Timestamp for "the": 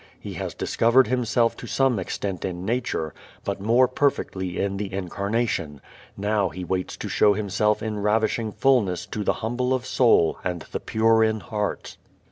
4.77-4.91, 9.23-9.33, 10.71-10.79